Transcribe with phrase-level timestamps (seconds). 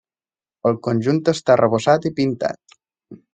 [0.69, 2.77] El conjunt està arrebossat i pintat.